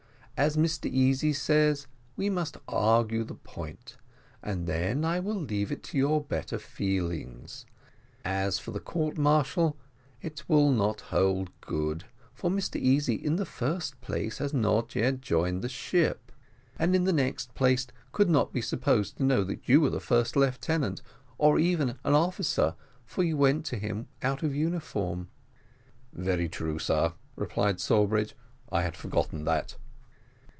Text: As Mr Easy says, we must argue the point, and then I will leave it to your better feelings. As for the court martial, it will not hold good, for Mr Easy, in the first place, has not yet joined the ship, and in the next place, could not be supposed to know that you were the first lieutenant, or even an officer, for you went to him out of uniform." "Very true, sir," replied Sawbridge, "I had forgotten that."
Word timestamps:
As 0.37 0.57
Mr 0.57 0.89
Easy 0.89 1.33
says, 1.33 1.85
we 2.17 2.27
must 2.27 2.57
argue 2.67 3.23
the 3.23 3.35
point, 3.35 3.97
and 4.41 4.65
then 4.65 5.05
I 5.05 5.19
will 5.19 5.39
leave 5.39 5.71
it 5.71 5.83
to 5.83 5.99
your 5.99 6.19
better 6.19 6.57
feelings. 6.57 7.67
As 8.25 8.57
for 8.57 8.71
the 8.71 8.79
court 8.79 9.19
martial, 9.19 9.77
it 10.19 10.43
will 10.49 10.71
not 10.71 11.01
hold 11.01 11.51
good, 11.61 12.05
for 12.33 12.49
Mr 12.49 12.77
Easy, 12.77 13.13
in 13.13 13.35
the 13.35 13.45
first 13.45 14.01
place, 14.01 14.39
has 14.39 14.51
not 14.51 14.95
yet 14.95 15.21
joined 15.21 15.61
the 15.61 15.69
ship, 15.69 16.31
and 16.79 16.95
in 16.95 17.03
the 17.03 17.13
next 17.13 17.53
place, 17.53 17.85
could 18.11 18.27
not 18.27 18.51
be 18.51 18.63
supposed 18.63 19.17
to 19.17 19.23
know 19.23 19.43
that 19.43 19.69
you 19.69 19.79
were 19.79 19.91
the 19.91 19.99
first 19.99 20.35
lieutenant, 20.35 21.03
or 21.37 21.59
even 21.59 21.99
an 22.03 22.15
officer, 22.15 22.73
for 23.05 23.21
you 23.23 23.37
went 23.37 23.63
to 23.67 23.77
him 23.77 24.07
out 24.23 24.41
of 24.41 24.55
uniform." 24.55 25.29
"Very 26.13 26.49
true, 26.49 26.79
sir," 26.79 27.13
replied 27.35 27.79
Sawbridge, 27.79 28.35
"I 28.71 28.81
had 28.81 28.97
forgotten 28.97 29.43
that." 29.45 29.77